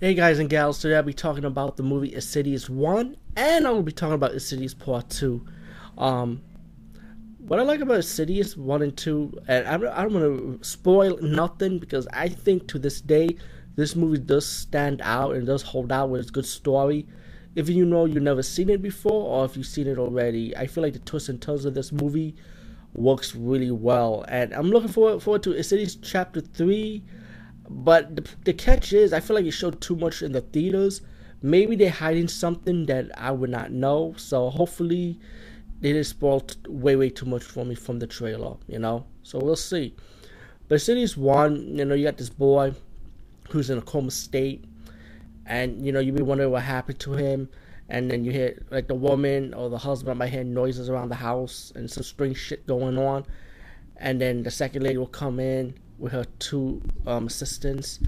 Hey 0.00 0.14
guys 0.14 0.40
and 0.40 0.50
gals, 0.50 0.80
today 0.80 0.96
I'll 0.96 1.04
be 1.04 1.14
talking 1.14 1.44
about 1.44 1.76
the 1.76 1.84
movie 1.84 2.12
Insidious 2.12 2.68
1 2.68 3.16
and 3.36 3.64
I 3.64 3.70
will 3.70 3.84
be 3.84 3.92
talking 3.92 4.16
about 4.16 4.32
Insidious 4.32 4.74
Part 4.74 5.08
2. 5.08 5.46
Um, 5.96 6.42
what 7.38 7.60
I 7.60 7.62
like 7.62 7.78
about 7.78 7.98
Insidious 7.98 8.56
1 8.56 8.82
and 8.82 8.96
2, 8.96 9.38
and 9.46 9.68
I 9.68 9.74
I 9.74 10.02
don't 10.02 10.12
want 10.12 10.60
to 10.60 10.68
spoil 10.68 11.16
nothing 11.22 11.78
because 11.78 12.08
I 12.12 12.28
think 12.28 12.66
to 12.68 12.80
this 12.80 13.00
day 13.00 13.36
this 13.76 13.94
movie 13.94 14.18
does 14.18 14.44
stand 14.48 15.00
out 15.00 15.36
and 15.36 15.46
does 15.46 15.62
hold 15.62 15.92
out 15.92 16.10
with 16.10 16.22
its 16.22 16.30
good 16.32 16.46
story. 16.46 17.06
If 17.54 17.68
you 17.68 17.86
know 17.86 18.04
you've 18.04 18.20
never 18.20 18.42
seen 18.42 18.70
it 18.70 18.82
before 18.82 19.12
or 19.12 19.44
if 19.44 19.56
you've 19.56 19.64
seen 19.64 19.86
it 19.86 19.96
already, 19.96 20.56
I 20.56 20.66
feel 20.66 20.82
like 20.82 20.94
the 20.94 20.98
twists 20.98 21.28
and 21.28 21.40
turns 21.40 21.66
of 21.66 21.74
this 21.74 21.92
movie 21.92 22.34
works 22.94 23.36
really 23.36 23.70
well. 23.70 24.24
And 24.26 24.52
I'm 24.54 24.70
looking 24.70 24.88
forward, 24.88 25.22
forward 25.22 25.44
to 25.44 25.52
Insidious 25.52 25.94
Chapter 25.94 26.40
3 26.40 27.00
but 27.68 28.16
the, 28.16 28.28
the 28.44 28.52
catch 28.52 28.92
is, 28.92 29.12
I 29.12 29.20
feel 29.20 29.36
like 29.36 29.46
it 29.46 29.52
showed 29.52 29.80
too 29.80 29.96
much 29.96 30.22
in 30.22 30.32
the 30.32 30.40
theaters. 30.40 31.00
Maybe 31.42 31.76
they're 31.76 31.90
hiding 31.90 32.28
something 32.28 32.86
that 32.86 33.10
I 33.18 33.30
would 33.30 33.50
not 33.50 33.70
know. 33.70 34.14
So 34.16 34.50
hopefully, 34.50 35.18
they 35.80 35.92
didn't 35.92 36.06
spoil 36.06 36.44
way 36.68 36.96
way 36.96 37.10
too 37.10 37.26
much 37.26 37.42
for 37.42 37.64
me 37.64 37.74
from 37.74 37.98
the 37.98 38.06
trailer. 38.06 38.56
You 38.66 38.78
know, 38.78 39.06
so 39.22 39.38
we'll 39.38 39.56
see. 39.56 39.94
But 40.68 40.76
Insidious 40.76 41.16
one, 41.16 41.76
you 41.76 41.84
know, 41.84 41.94
you 41.94 42.04
got 42.04 42.16
this 42.16 42.30
boy 42.30 42.74
who's 43.50 43.70
in 43.70 43.78
a 43.78 43.82
coma 43.82 44.10
state, 44.10 44.64
and 45.46 45.84
you 45.84 45.92
know 45.92 46.00
you 46.00 46.12
be 46.12 46.22
wondering 46.22 46.50
what 46.50 46.62
happened 46.62 47.00
to 47.00 47.12
him. 47.12 47.48
And 47.90 48.10
then 48.10 48.24
you 48.24 48.32
hear 48.32 48.62
like 48.70 48.88
the 48.88 48.94
woman 48.94 49.52
or 49.52 49.68
the 49.68 49.76
husband 49.76 50.18
might 50.18 50.30
hear 50.30 50.42
noises 50.42 50.88
around 50.88 51.10
the 51.10 51.16
house 51.16 51.70
and 51.76 51.90
some 51.90 52.02
strange 52.02 52.38
shit 52.38 52.66
going 52.66 52.96
on. 52.96 53.26
And 53.98 54.18
then 54.18 54.42
the 54.42 54.50
second 54.50 54.82
lady 54.82 54.96
will 54.96 55.06
come 55.06 55.38
in 55.38 55.74
with 55.98 56.12
her 56.12 56.24
two 56.38 56.82
um, 57.06 57.26
assistants 57.26 58.00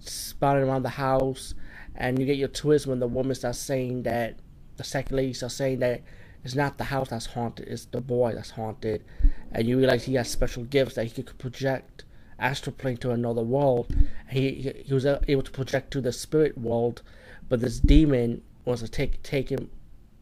spotting 0.00 0.64
around 0.64 0.82
the 0.82 0.90
house, 0.90 1.54
and 1.94 2.18
you 2.18 2.26
get 2.26 2.36
your 2.36 2.48
twist 2.48 2.86
when 2.86 2.98
the 3.00 3.06
woman 3.06 3.34
starts 3.34 3.58
saying 3.58 4.02
that 4.04 4.36
the 4.76 4.84
second 4.84 5.16
lady 5.16 5.32
starts 5.32 5.54
saying 5.54 5.78
that 5.80 6.02
it's 6.44 6.54
not 6.54 6.78
the 6.78 6.84
house 6.84 7.10
that's 7.10 7.26
haunted, 7.26 7.68
it's 7.68 7.84
the 7.86 8.00
boy 8.00 8.34
that's 8.34 8.50
haunted, 8.50 9.04
and 9.52 9.68
you 9.68 9.78
realize 9.78 10.04
he 10.04 10.14
has 10.14 10.28
special 10.30 10.64
gifts 10.64 10.94
that 10.96 11.04
he 11.04 11.22
could 11.22 11.38
project 11.38 12.04
astral 12.38 12.74
plane 12.74 12.96
to 12.96 13.10
another 13.12 13.42
world. 13.42 13.94
He 14.30 14.72
he 14.84 14.92
was 14.92 15.06
able 15.06 15.42
to 15.42 15.50
project 15.50 15.92
to 15.92 16.00
the 16.00 16.12
spirit 16.12 16.58
world, 16.58 17.02
but 17.48 17.60
this 17.60 17.78
demon 17.78 18.42
wants 18.64 18.82
to 18.82 18.88
take 18.88 19.22
take 19.22 19.50
him, 19.50 19.70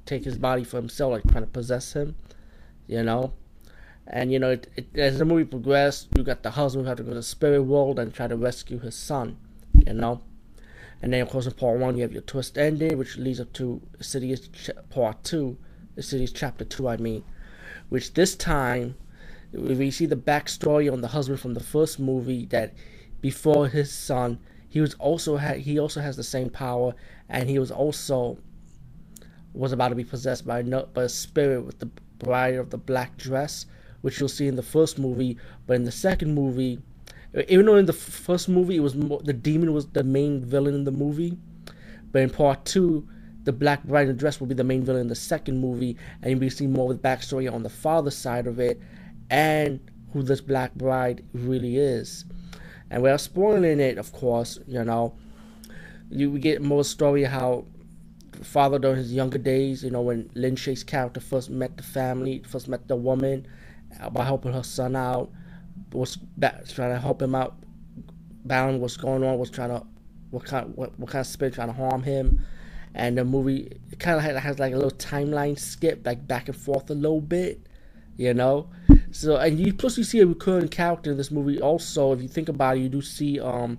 take 0.04 0.24
his 0.24 0.36
body 0.36 0.64
for 0.64 0.76
himself, 0.76 1.12
like 1.12 1.22
trying 1.24 1.44
to 1.44 1.50
possess 1.50 1.94
him, 1.94 2.16
you 2.86 3.02
know. 3.02 3.32
And 4.12 4.32
you 4.32 4.40
know, 4.40 4.50
it, 4.50 4.66
it, 4.74 4.88
as 4.96 5.18
the 5.18 5.24
movie 5.24 5.44
progressed, 5.44 6.08
you 6.16 6.24
got 6.24 6.42
the 6.42 6.50
husband 6.50 6.84
who 6.84 6.88
had 6.88 6.98
to 6.98 7.04
go 7.04 7.10
to 7.10 7.14
the 7.14 7.22
spirit 7.22 7.62
world 7.62 7.98
and 7.98 8.12
try 8.12 8.26
to 8.26 8.36
rescue 8.36 8.80
his 8.80 8.96
son. 8.96 9.38
You 9.86 9.94
know, 9.94 10.20
and 11.00 11.12
then 11.12 11.22
of 11.22 11.30
course 11.30 11.46
in 11.46 11.52
part 11.52 11.78
one 11.78 11.96
you 11.96 12.02
have 12.02 12.12
your 12.12 12.22
twist 12.22 12.58
ending, 12.58 12.98
which 12.98 13.16
leads 13.16 13.40
up 13.40 13.52
to 13.54 13.80
Insidious 13.98 14.48
ch- 14.48 14.70
part 14.90 15.22
two, 15.22 15.56
the 15.94 16.00
Insidious 16.00 16.32
chapter 16.32 16.64
two. 16.64 16.88
I 16.88 16.96
mean, 16.96 17.22
which 17.88 18.14
this 18.14 18.34
time 18.34 18.96
we 19.52 19.90
see 19.90 20.06
the 20.06 20.16
backstory 20.16 20.92
on 20.92 21.00
the 21.00 21.08
husband 21.08 21.40
from 21.40 21.54
the 21.54 21.60
first 21.60 21.98
movie 21.98 22.46
that 22.46 22.74
before 23.20 23.68
his 23.68 23.92
son 23.92 24.38
he 24.68 24.80
was 24.80 24.94
also 24.94 25.36
had 25.36 25.58
he 25.58 25.78
also 25.78 26.00
has 26.00 26.16
the 26.16 26.22
same 26.22 26.48
power 26.48 26.94
and 27.28 27.48
he 27.48 27.58
was 27.58 27.70
also 27.70 28.38
was 29.52 29.72
about 29.72 29.88
to 29.88 29.96
be 29.96 30.04
possessed 30.04 30.46
by 30.46 30.60
a, 30.60 30.62
by 30.62 31.02
a 31.02 31.08
spirit 31.08 31.62
with 31.62 31.80
the 31.80 31.90
bride 32.20 32.54
of 32.54 32.70
the 32.70 32.78
black 32.78 33.16
dress 33.16 33.66
which 34.00 34.20
you'll 34.20 34.28
see 34.28 34.48
in 34.48 34.56
the 34.56 34.62
first 34.62 34.98
movie. 34.98 35.36
But 35.66 35.74
in 35.74 35.84
the 35.84 35.92
second 35.92 36.34
movie, 36.34 36.80
even 37.48 37.66
though 37.66 37.76
in 37.76 37.86
the 37.86 37.92
first 37.92 38.48
movie 38.48 38.76
it 38.76 38.80
was 38.80 38.94
more, 38.94 39.20
the 39.22 39.32
demon 39.32 39.72
was 39.72 39.86
the 39.88 40.04
main 40.04 40.44
villain 40.44 40.74
in 40.74 40.84
the 40.84 40.90
movie, 40.90 41.38
but 42.12 42.22
in 42.22 42.30
part 42.30 42.64
two, 42.64 43.08
the 43.44 43.52
Black 43.52 43.84
Bride 43.84 44.08
in 44.08 44.16
dress 44.16 44.38
will 44.38 44.48
be 44.48 44.54
the 44.54 44.64
main 44.64 44.82
villain 44.84 45.02
in 45.02 45.08
the 45.08 45.14
second 45.14 45.60
movie, 45.60 45.96
and 46.20 46.30
you'll 46.30 46.40
be 46.40 46.50
seeing 46.50 46.72
more 46.72 46.90
of 46.90 47.00
the 47.00 47.08
backstory 47.08 47.50
on 47.52 47.62
the 47.62 47.70
father 47.70 48.10
side 48.10 48.46
of 48.46 48.58
it, 48.58 48.80
and 49.30 49.80
who 50.12 50.22
this 50.22 50.40
Black 50.40 50.74
Bride 50.74 51.24
really 51.32 51.78
is. 51.78 52.24
And 52.90 53.02
without 53.02 53.20
spoiling 53.20 53.78
it, 53.80 53.96
of 53.96 54.12
course, 54.12 54.58
you 54.66 54.84
know, 54.84 55.14
you 56.10 56.36
get 56.38 56.60
more 56.60 56.82
story 56.82 57.22
how 57.24 57.64
father 58.42 58.78
during 58.78 58.96
his 58.96 59.12
younger 59.12 59.38
days, 59.38 59.84
you 59.84 59.90
know, 59.90 60.00
when 60.00 60.28
Lin 60.34 60.56
Shaye's 60.56 60.82
character 60.82 61.20
first 61.20 61.50
met 61.50 61.76
the 61.76 61.82
family, 61.82 62.42
first 62.46 62.68
met 62.68 62.88
the 62.88 62.96
woman, 62.96 63.46
by 64.12 64.24
helping 64.24 64.52
her 64.52 64.62
son 64.62 64.96
out, 64.96 65.30
was 65.92 66.18
trying 66.68 66.92
to 66.92 66.98
help 66.98 67.20
him 67.20 67.34
out, 67.34 67.56
battling 68.44 68.80
what's 68.80 68.96
going 68.96 69.22
on, 69.22 69.38
was 69.38 69.50
trying 69.50 69.70
to 69.70 69.84
what 70.30 70.44
kind 70.44 70.72
what, 70.76 70.98
what 70.98 71.10
kind 71.10 71.20
of 71.20 71.26
spirit 71.26 71.54
trying 71.54 71.68
to 71.68 71.74
harm 71.74 72.02
him, 72.02 72.44
and 72.94 73.18
the 73.18 73.24
movie 73.24 73.80
kind 73.98 74.16
of 74.16 74.42
has 74.42 74.58
like 74.58 74.72
a 74.72 74.76
little 74.76 74.90
timeline 74.92 75.58
skip, 75.58 76.04
like 76.06 76.26
back 76.26 76.48
and 76.48 76.56
forth 76.56 76.88
a 76.90 76.94
little 76.94 77.20
bit, 77.20 77.60
you 78.16 78.32
know. 78.32 78.68
So 79.10 79.36
and 79.36 79.58
you 79.58 79.74
plus 79.74 79.98
you 79.98 80.04
see 80.04 80.20
a 80.20 80.26
recurring 80.26 80.68
character 80.68 81.10
in 81.10 81.16
this 81.16 81.30
movie 81.30 81.60
also. 81.60 82.12
If 82.12 82.22
you 82.22 82.28
think 82.28 82.48
about 82.48 82.76
it, 82.76 82.80
you 82.80 82.88
do 82.88 83.02
see 83.02 83.40
um 83.40 83.78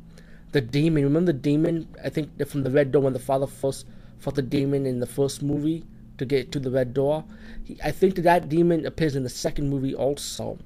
the 0.52 0.62
demon. 0.62 1.04
Remember 1.04 1.32
the 1.32 1.40
demon? 1.40 1.88
I 2.04 2.10
think 2.10 2.46
from 2.48 2.64
the 2.64 2.72
red 2.72 2.92
door 2.92 3.04
when 3.04 3.14
the 3.14 3.20
father 3.20 3.48
first 3.48 3.86
fought 4.20 4.36
the 4.36 4.42
demon 4.42 4.86
in 4.86 5.00
the 5.00 5.08
first 5.08 5.42
movie 5.42 5.86
to 6.18 6.26
get 6.26 6.52
to 6.52 6.60
the 6.60 6.72
red 6.72 6.94
door. 6.94 7.24
He, 7.64 7.78
I 7.84 7.92
think 7.92 8.16
that 8.16 8.24
that 8.24 8.50
demon 8.50 8.86
appears 8.86 9.16
in 9.16 9.24
the 9.24 9.30
second 9.30 9.70
movie 9.70 9.96
also. 9.96 10.60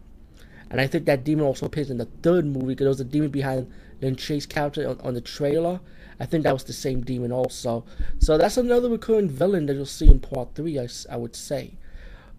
And 0.69 0.81
I 0.81 0.87
think 0.87 1.05
that 1.05 1.23
demon 1.23 1.45
also 1.45 1.67
appears 1.67 1.89
in 1.89 1.97
the 1.97 2.05
third 2.05 2.45
movie 2.45 2.67
because 2.67 2.83
there 2.83 2.89
was 2.89 2.99
a 2.99 3.05
demon 3.05 3.29
behind 3.29 3.71
Lin 4.01 4.15
Shaye 4.15 4.47
character 4.49 4.87
on, 4.89 4.99
on, 5.01 5.13
the 5.13 5.21
trailer. 5.21 5.79
I 6.19 6.25
think 6.25 6.43
that 6.43 6.53
was 6.53 6.63
the 6.63 6.73
same 6.73 7.01
demon 7.01 7.31
also. 7.31 7.85
So 8.19 8.37
that's 8.37 8.57
another 8.57 8.89
recurring 8.89 9.29
villain 9.29 9.67
that 9.67 9.75
you'll 9.75 9.85
see 9.85 10.07
in 10.07 10.19
part 10.19 10.55
three, 10.55 10.79
I, 10.79 10.87
I 11.09 11.17
would 11.17 11.35
say. 11.35 11.77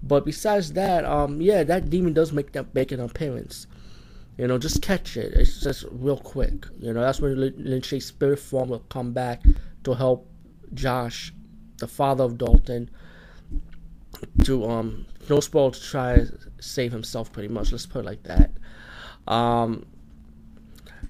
But 0.03 0.25
besides 0.25 0.73
that, 0.75 1.05
um, 1.05 1.41
yeah, 1.41 1.63
that 1.65 1.91
demon 1.91 2.13
does 2.13 2.33
make 2.33 2.53
that 2.53 2.75
make 2.75 2.93
an 2.93 3.01
appearance. 3.01 3.67
You 4.37 4.47
know, 4.47 4.59
just 4.59 4.83
catch 4.83 5.17
it. 5.17 5.33
It's 5.33 5.61
just 5.61 5.85
real 5.91 6.19
quick. 6.19 6.67
You 6.79 6.93
know, 6.93 7.01
that's 7.01 7.21
when 7.21 7.41
Lin 7.41 7.81
Shaye's 7.81 8.05
spirit 8.05 8.39
form 8.39 8.69
will 8.69 8.81
come 8.81 9.13
back 9.13 9.43
to 9.85 9.95
help 9.95 10.29
Josh, 10.75 11.33
the 11.79 11.89
father 11.89 12.25
of 12.25 12.39
Dalton, 12.39 12.91
to 14.45 14.65
um 14.67 15.07
no 15.29 15.41
spoil 15.41 15.71
to 15.71 15.83
try 15.83 16.25
save 16.61 16.93
himself 16.93 17.33
pretty 17.33 17.49
much. 17.49 17.73
Let's 17.73 17.87
put 17.87 18.01
it 18.01 18.07
like 18.07 18.23
that. 18.25 18.51
Um. 19.27 19.87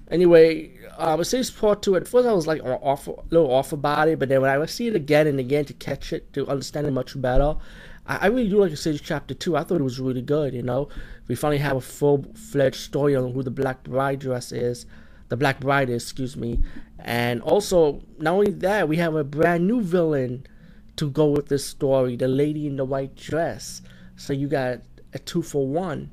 Anyway, 0.09 0.71
uh, 0.97 1.15
Insidious 1.17 1.51
Part 1.51 1.81
Two. 1.81 1.97
At 1.97 2.07
first, 2.07 2.25
I 2.27 2.31
was 2.31 2.47
like 2.47 2.63
off, 2.63 3.07
a 3.07 3.15
little 3.29 3.51
off 3.51 3.73
about 3.73 4.07
it, 4.07 4.19
but 4.19 4.29
then 4.29 4.41
when 4.41 4.49
I 4.49 4.65
see 4.65 4.87
it 4.87 4.95
again 4.95 5.27
and 5.27 5.37
again 5.37 5.65
to 5.65 5.73
catch 5.73 6.13
it, 6.13 6.31
to 6.31 6.47
understand 6.47 6.87
it 6.87 6.91
much 6.91 7.19
better, 7.21 7.57
I, 8.05 8.17
I 8.17 8.25
really 8.27 8.47
do 8.47 8.61
like 8.61 8.71
Insidious 8.71 9.01
Chapter 9.01 9.33
Two. 9.33 9.57
I 9.57 9.63
thought 9.63 9.81
it 9.81 9.83
was 9.83 9.99
really 9.99 10.21
good. 10.21 10.53
You 10.53 10.63
know, 10.63 10.87
we 11.27 11.35
finally 11.35 11.57
have 11.57 11.75
a 11.75 11.81
full 11.81 12.25
fledged 12.35 12.77
story 12.77 13.17
on 13.17 13.33
who 13.33 13.43
the 13.43 13.51
Black 13.51 13.83
Bride 13.83 14.19
dress 14.19 14.53
is, 14.53 14.85
the 15.27 15.35
Black 15.35 15.59
Bride 15.59 15.89
excuse 15.89 16.37
me, 16.37 16.59
and 16.99 17.41
also 17.41 18.01
not 18.17 18.31
only 18.31 18.51
that, 18.51 18.87
we 18.87 18.95
have 18.97 19.13
a 19.13 19.25
brand 19.25 19.67
new 19.67 19.81
villain 19.81 20.47
to 20.97 21.09
go 21.09 21.27
with 21.27 21.47
this 21.47 21.65
story, 21.65 22.15
the 22.15 22.27
lady 22.27 22.67
in 22.67 22.75
the 22.75 22.85
white 22.85 23.15
dress. 23.15 23.81
So 24.15 24.33
you 24.33 24.47
got 24.47 24.81
a 25.13 25.19
two 25.19 25.41
for 25.41 25.67
one. 25.67 26.11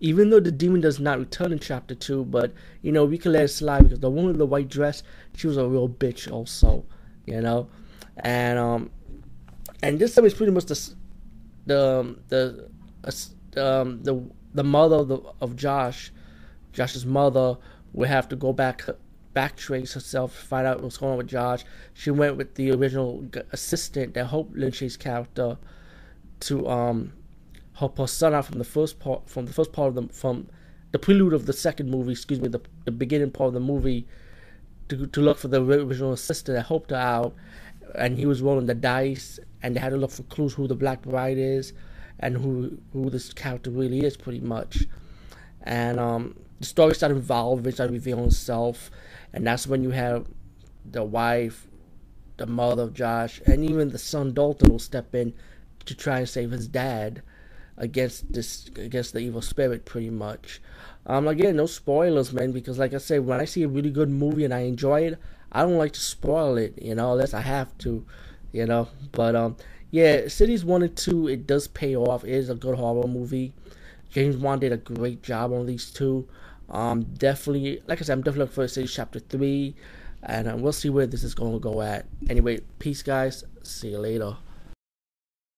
Even 0.00 0.30
though 0.30 0.38
the 0.38 0.52
demon 0.52 0.80
does 0.80 1.00
not 1.00 1.18
return 1.18 1.50
in 1.50 1.58
chapter 1.58 1.94
two, 1.94 2.24
but 2.24 2.52
you 2.82 2.92
know, 2.92 3.04
we 3.04 3.18
can 3.18 3.32
let 3.32 3.44
it 3.44 3.48
slide 3.48 3.82
because 3.82 3.98
the 3.98 4.10
woman 4.10 4.32
in 4.32 4.38
the 4.38 4.46
white 4.46 4.68
dress, 4.68 5.02
she 5.34 5.48
was 5.48 5.56
a 5.56 5.66
real 5.66 5.88
bitch 5.88 6.30
also, 6.30 6.84
you 7.26 7.40
know? 7.40 7.68
And 8.18 8.58
um 8.58 8.90
and 9.82 9.98
this 9.98 10.14
time 10.14 10.24
is 10.24 10.34
pretty 10.34 10.52
much 10.52 10.66
the 10.66 10.94
the 11.66 12.16
the 12.28 12.68
um 13.56 14.02
the 14.02 14.22
the 14.54 14.64
mother 14.64 14.96
of 14.96 15.08
the 15.08 15.18
of 15.40 15.56
Josh, 15.56 16.12
Josh's 16.72 17.06
mother 17.06 17.56
will 17.92 18.08
have 18.08 18.28
to 18.28 18.36
go 18.36 18.52
back 18.52 18.84
backtrace 19.34 19.94
herself, 19.94 20.38
to 20.38 20.46
find 20.46 20.66
out 20.66 20.82
what's 20.82 20.96
going 20.96 21.12
on 21.12 21.18
with 21.18 21.28
Josh. 21.28 21.64
She 21.94 22.10
went 22.10 22.36
with 22.36 22.54
the 22.54 22.70
original 22.72 23.28
assistant 23.52 24.14
that 24.14 24.26
helped 24.26 24.54
Shaye's 24.54 24.96
character 24.96 25.58
to 26.40 26.68
um 26.68 27.12
help 27.74 27.98
her 27.98 28.06
son 28.06 28.34
out 28.34 28.46
from 28.46 28.58
the 28.58 28.64
first 28.64 28.98
part 28.98 29.28
from 29.28 29.46
the 29.46 29.52
first 29.52 29.72
part 29.72 29.88
of 29.88 29.94
the 29.94 30.12
from 30.12 30.48
the 30.90 30.98
prelude 30.98 31.32
of 31.34 31.46
the 31.46 31.52
second 31.52 31.90
movie, 31.90 32.12
excuse 32.12 32.40
me, 32.40 32.48
the 32.48 32.60
the 32.84 32.92
beginning 32.92 33.30
part 33.30 33.48
of 33.48 33.54
the 33.54 33.60
movie 33.60 34.06
to 34.88 35.06
to 35.06 35.20
look 35.20 35.38
for 35.38 35.48
the 35.48 35.62
original 35.62 36.12
assistant 36.12 36.56
that 36.56 36.66
helped 36.66 36.90
her 36.90 36.96
out 36.96 37.34
and 37.94 38.18
he 38.18 38.26
was 38.26 38.42
rolling 38.42 38.66
the 38.66 38.74
dice 38.74 39.38
and 39.62 39.74
they 39.74 39.80
had 39.80 39.90
to 39.90 39.96
look 39.96 40.10
for 40.10 40.22
clues 40.24 40.54
who 40.54 40.66
the 40.66 40.74
black 40.74 41.02
bride 41.02 41.38
is 41.38 41.72
and 42.20 42.36
who 42.36 42.78
who 42.92 43.10
this 43.10 43.32
character 43.32 43.70
really 43.70 44.00
is 44.00 44.16
pretty 44.16 44.40
much. 44.40 44.86
And 45.62 46.00
um 46.00 46.36
the 46.60 46.66
story 46.66 46.94
started 46.94 47.18
evolving, 47.18 47.72
started 47.72 47.92
revealing 47.92 48.26
itself 48.26 48.90
and 49.32 49.46
that's 49.46 49.66
when 49.66 49.82
you 49.82 49.90
have 49.90 50.26
the 50.84 51.04
wife, 51.04 51.66
the 52.36 52.46
mother 52.46 52.84
of 52.84 52.94
Josh, 52.94 53.40
and 53.46 53.64
even 53.64 53.90
the 53.90 53.98
son 53.98 54.32
Dalton 54.32 54.70
will 54.70 54.78
step 54.78 55.14
in 55.14 55.34
to 55.86 55.94
try 55.94 56.18
and 56.18 56.28
save 56.28 56.50
his 56.50 56.68
dad 56.68 57.22
against 57.76 58.32
this 58.32 58.68
against 58.76 59.12
the 59.12 59.20
evil 59.20 59.42
spirit 59.42 59.84
pretty 59.84 60.10
much. 60.10 60.60
Um 61.06 61.28
again, 61.28 61.56
no 61.56 61.66
spoilers, 61.66 62.32
man, 62.32 62.52
because 62.52 62.78
like 62.78 62.94
I 62.94 62.98
said, 62.98 63.24
when 63.26 63.40
I 63.40 63.44
see 63.44 63.62
a 63.62 63.68
really 63.68 63.90
good 63.90 64.10
movie 64.10 64.44
and 64.44 64.52
I 64.54 64.60
enjoy 64.60 65.02
it, 65.02 65.18
I 65.52 65.62
don't 65.62 65.78
like 65.78 65.92
to 65.92 66.00
spoil 66.00 66.56
it, 66.56 66.80
you 66.80 66.94
know, 66.94 67.12
unless 67.12 67.34
I 67.34 67.40
have 67.40 67.76
to, 67.78 68.04
you 68.52 68.66
know. 68.66 68.88
But 69.12 69.34
um, 69.36 69.56
yeah, 69.90 70.16
Insidious 70.16 70.64
one 70.64 70.82
and 70.82 70.96
two, 70.96 71.28
it 71.28 71.46
does 71.46 71.68
pay 71.68 71.96
off. 71.96 72.24
It 72.24 72.30
is 72.30 72.50
a 72.50 72.54
good 72.54 72.76
horror 72.76 73.06
movie. 73.06 73.54
James 74.10 74.36
Wan 74.36 74.58
did 74.58 74.72
a 74.72 74.76
great 74.76 75.22
job 75.22 75.52
on 75.52 75.66
these 75.66 75.90
two. 75.90 76.28
Um, 76.70 77.04
definitely, 77.04 77.82
like 77.86 78.00
I 78.00 78.04
said, 78.04 78.12
I'm 78.12 78.20
definitely 78.20 78.40
looking 78.40 78.54
for 78.54 78.62
Insidious 78.62 78.94
Chapter 78.94 79.20
three, 79.20 79.74
and 80.22 80.48
uh, 80.48 80.56
we'll 80.56 80.72
see 80.72 80.90
where 80.90 81.06
this 81.06 81.24
is 81.24 81.34
going 81.34 81.54
to 81.54 81.58
go 81.58 81.80
at. 81.80 82.06
Anyway, 82.28 82.60
peace, 82.78 83.02
guys. 83.02 83.44
See 83.62 83.90
you 83.90 83.98
later. 83.98 84.36